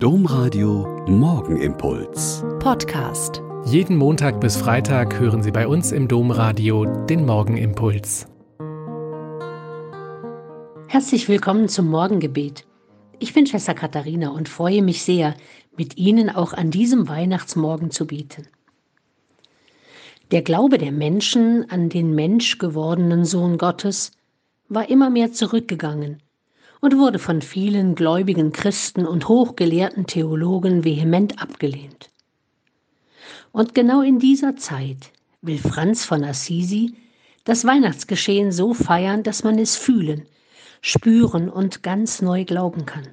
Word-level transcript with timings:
Domradio 0.00 1.04
Morgenimpuls. 1.08 2.44
Podcast. 2.60 3.42
Jeden 3.64 3.96
Montag 3.96 4.40
bis 4.40 4.56
Freitag 4.56 5.18
hören 5.18 5.42
Sie 5.42 5.50
bei 5.50 5.66
uns 5.66 5.90
im 5.90 6.06
Domradio 6.06 6.84
den 6.84 7.26
Morgenimpuls. 7.26 8.28
Herzlich 10.86 11.28
willkommen 11.28 11.68
zum 11.68 11.88
Morgengebet. 11.88 12.64
Ich 13.18 13.34
bin 13.34 13.48
Schwester 13.48 13.74
Katharina 13.74 14.28
und 14.28 14.48
freue 14.48 14.82
mich 14.82 15.02
sehr, 15.02 15.34
mit 15.76 15.96
Ihnen 15.96 16.30
auch 16.30 16.52
an 16.52 16.70
diesem 16.70 17.08
Weihnachtsmorgen 17.08 17.90
zu 17.90 18.06
beten. 18.06 18.46
Der 20.30 20.42
Glaube 20.42 20.78
der 20.78 20.92
Menschen 20.92 21.68
an 21.72 21.88
den 21.88 22.14
Mensch 22.14 22.58
gewordenen 22.58 23.24
Sohn 23.24 23.58
Gottes 23.58 24.12
war 24.68 24.88
immer 24.88 25.10
mehr 25.10 25.32
zurückgegangen 25.32 26.22
und 26.80 26.96
wurde 26.96 27.18
von 27.18 27.42
vielen 27.42 27.94
gläubigen 27.94 28.52
Christen 28.52 29.06
und 29.06 29.28
hochgelehrten 29.28 30.06
Theologen 30.06 30.84
vehement 30.84 31.42
abgelehnt. 31.42 32.10
Und 33.52 33.74
genau 33.74 34.02
in 34.02 34.18
dieser 34.18 34.56
Zeit 34.56 35.10
will 35.42 35.58
Franz 35.58 36.04
von 36.04 36.24
Assisi 36.24 36.94
das 37.44 37.64
Weihnachtsgeschehen 37.64 38.52
so 38.52 38.74
feiern, 38.74 39.22
dass 39.22 39.42
man 39.42 39.58
es 39.58 39.76
fühlen, 39.76 40.26
spüren 40.82 41.48
und 41.48 41.82
ganz 41.82 42.20
neu 42.20 42.44
glauben 42.44 42.84
kann. 42.86 43.08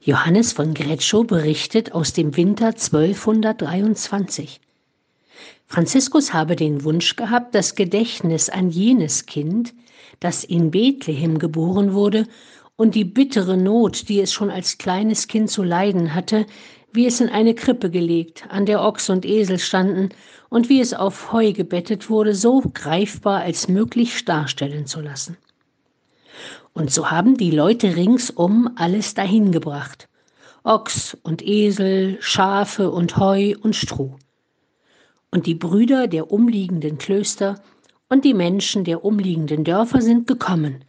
Johannes 0.00 0.52
von 0.52 0.72
Greccio 0.72 1.24
berichtet 1.24 1.92
aus 1.92 2.12
dem 2.12 2.36
Winter 2.36 2.68
1223. 2.68 4.60
Franziskus 5.66 6.32
habe 6.32 6.56
den 6.56 6.84
Wunsch 6.84 7.16
gehabt, 7.16 7.54
das 7.54 7.74
Gedächtnis 7.74 8.48
an 8.48 8.70
jenes 8.70 9.26
Kind, 9.26 9.74
das 10.20 10.44
in 10.44 10.70
Bethlehem 10.70 11.38
geboren 11.38 11.92
wurde, 11.92 12.26
und 12.76 12.94
die 12.94 13.04
bittere 13.04 13.56
Not, 13.56 14.08
die 14.08 14.20
es 14.20 14.32
schon 14.32 14.50
als 14.50 14.78
kleines 14.78 15.28
Kind 15.28 15.50
zu 15.50 15.62
leiden 15.62 16.14
hatte, 16.14 16.46
wie 16.92 17.06
es 17.06 17.20
in 17.20 17.28
eine 17.28 17.54
Krippe 17.54 17.90
gelegt, 17.90 18.46
an 18.48 18.66
der 18.66 18.82
Ochs 18.82 19.10
und 19.10 19.24
Esel 19.24 19.58
standen 19.58 20.10
und 20.48 20.68
wie 20.68 20.80
es 20.80 20.94
auf 20.94 21.32
Heu 21.32 21.52
gebettet 21.52 22.08
wurde, 22.08 22.34
so 22.34 22.62
greifbar 22.72 23.40
als 23.40 23.68
möglich 23.68 24.24
darstellen 24.24 24.86
zu 24.86 25.00
lassen. 25.00 25.36
Und 26.72 26.92
so 26.92 27.10
haben 27.10 27.36
die 27.36 27.50
Leute 27.50 27.96
ringsum 27.96 28.70
alles 28.76 29.14
dahin 29.14 29.52
gebracht. 29.52 30.08
Ochs 30.62 31.16
und 31.22 31.46
Esel, 31.46 32.18
Schafe 32.20 32.90
und 32.90 33.16
Heu 33.16 33.54
und 33.62 33.74
Stroh. 33.74 34.16
Und 35.30 35.46
die 35.46 35.54
Brüder 35.54 36.06
der 36.06 36.30
umliegenden 36.30 36.98
Klöster 36.98 37.62
und 38.08 38.24
die 38.24 38.34
Menschen 38.34 38.84
der 38.84 39.04
umliegenden 39.04 39.64
Dörfer 39.64 40.00
sind 40.00 40.26
gekommen, 40.26 40.84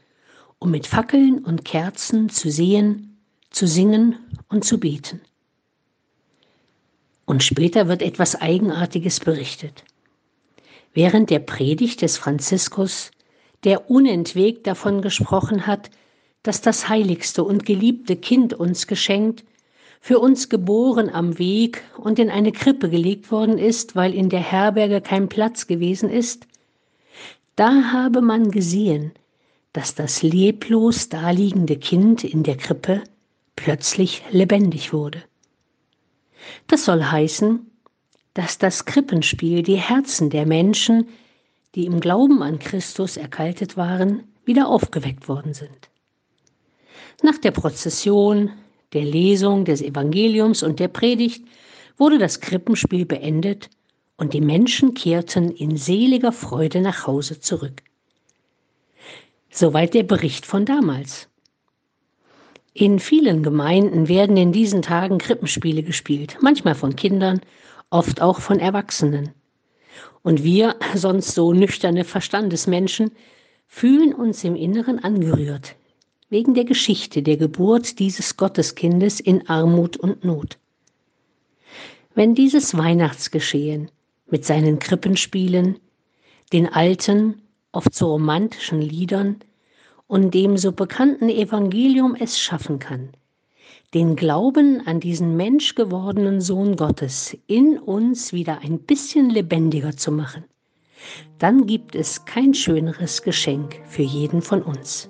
um 0.60 0.72
mit 0.72 0.88
Fackeln 0.88 1.44
und 1.44 1.66
Kerzen 1.66 2.30
zu 2.30 2.50
sehen, 2.50 3.18
zu 3.50 3.68
singen 3.68 4.18
und 4.50 4.64
zu 4.64 4.80
beten. 4.80 5.22
Und 7.26 7.44
später 7.44 7.88
wird 7.88 8.02
etwas 8.02 8.36
Eigenartiges 8.40 9.20
berichtet. 9.20 9.84
Während 10.94 11.30
der 11.30 11.40
Predigt 11.40 12.02
des 12.02 12.18
Franziskus, 12.18 13.12
der 13.64 13.90
unentwegt 13.90 14.66
davon 14.66 15.02
gesprochen 15.02 15.68
hat, 15.68 15.90
dass 16.44 16.62
das 16.62 16.88
heiligste 16.88 17.44
und 17.44 17.66
geliebte 17.66 18.16
Kind 18.16 18.54
uns 18.54 18.88
geschenkt, 18.88 19.44
für 20.00 20.20
uns 20.20 20.50
geboren 20.50 21.10
am 21.10 21.40
Weg 21.40 21.84
und 21.98 22.20
in 22.20 22.30
eine 22.30 22.52
Krippe 22.52 22.90
gelegt 22.90 23.32
worden 23.32 23.58
ist, 23.58 23.96
weil 23.96 24.14
in 24.14 24.30
der 24.30 24.40
Herberge 24.40 25.02
kein 25.02 25.30
Platz 25.30 25.68
gewesen 25.68 26.10
ist, 26.10 26.48
da 27.56 27.92
habe 27.92 28.22
man 28.22 28.52
gesehen, 28.52 29.12
dass 29.74 29.96
das 29.96 30.24
leblos 30.24 31.10
daliegende 31.10 31.78
Kind 31.78 32.24
in 32.24 32.44
der 32.44 32.58
Krippe 32.58 33.04
plötzlich 33.56 34.24
lebendig 34.32 34.94
wurde. 34.94 35.24
Das 36.68 36.86
soll 36.86 37.04
heißen, 37.04 37.70
dass 38.34 38.60
das 38.60 38.86
Krippenspiel 38.86 39.64
die 39.64 39.78
Herzen 39.78 40.30
der 40.30 40.46
Menschen, 40.46 41.08
die 41.76 41.86
im 41.86 42.00
Glauben 42.00 42.44
an 42.44 42.60
Christus 42.60 43.18
erkaltet 43.18 43.76
waren, 43.78 44.24
wieder 44.46 44.68
aufgeweckt 44.68 45.28
worden 45.28 45.54
sind. 45.54 45.90
Nach 47.24 47.38
der 47.38 47.52
Prozession, 47.52 48.52
der 48.94 49.04
Lesung 49.04 49.66
des 49.66 49.82
Evangeliums 49.82 50.64
und 50.64 50.80
der 50.80 50.88
Predigt 50.88 51.44
wurde 51.98 52.18
das 52.18 52.40
Krippenspiel 52.40 53.06
beendet 53.06 53.70
und 54.18 54.34
die 54.34 54.42
Menschen 54.42 54.94
kehrten 54.94 55.52
in 55.52 55.78
seliger 55.78 56.32
Freude 56.32 56.82
nach 56.82 57.08
Hause 57.08 57.40
zurück. 57.40 57.84
Soweit 59.50 59.94
der 59.94 60.04
Bericht 60.04 60.46
von 60.46 60.66
damals. 60.66 61.30
In 62.74 63.00
vielen 63.00 63.42
Gemeinden 63.42 64.08
werden 64.08 64.38
in 64.38 64.52
diesen 64.52 64.84
Tagen 64.84 65.18
Krippenspiele 65.18 65.82
gespielt, 65.82 66.38
manchmal 66.42 66.76
von 66.76 66.96
Kindern, 66.96 67.42
oft 67.90 68.22
auch 68.22 68.40
von 68.40 68.60
Erwachsenen. 68.60 69.32
Und 70.22 70.44
wir, 70.44 70.76
sonst 70.94 71.34
so 71.34 71.54
nüchterne 71.54 72.04
Verstandesmenschen, 72.04 73.12
fühlen 73.66 74.14
uns 74.14 74.44
im 74.44 74.56
Inneren 74.56 75.04
angerührt, 75.04 75.76
wegen 76.30 76.54
der 76.54 76.66
Geschichte 76.66 77.24
der 77.24 77.38
Geburt 77.38 78.00
dieses 78.00 78.36
Gotteskindes 78.36 79.20
in 79.20 79.48
Armut 79.48 79.98
und 79.98 80.26
Not. 80.26 80.58
Wenn 82.16 82.36
dieses 82.36 82.78
Weihnachtsgeschehen 82.78 83.90
mit 84.30 84.44
seinen 84.44 84.80
Krippenspielen, 84.80 85.80
den 86.52 86.68
alten, 86.68 87.42
oft 87.72 87.94
so 87.94 88.12
romantischen 88.12 88.82
Liedern 88.82 89.38
und 90.08 90.34
dem 90.34 90.58
so 90.58 90.72
bekannten 90.72 91.30
Evangelium 91.30 92.16
es 92.20 92.40
schaffen 92.40 92.80
kann, 92.80 93.10
den 93.94 94.16
Glauben 94.16 94.86
an 94.86 95.00
diesen 95.00 95.38
menschgewordenen 95.38 96.42
Sohn 96.42 96.76
Gottes 96.76 97.38
in 97.48 97.78
uns 97.78 98.34
wieder 98.34 98.60
ein 98.60 98.80
bisschen 98.80 99.30
lebendiger 99.30 99.96
zu 99.96 100.12
machen, 100.12 100.44
dann 101.40 101.68
gibt 101.68 101.96
es 101.96 102.26
kein 102.26 102.54
schöneres 102.54 103.22
Geschenk 103.22 103.80
für 103.86 104.02
jeden 104.02 104.42
von 104.42 104.62
uns. 104.62 105.10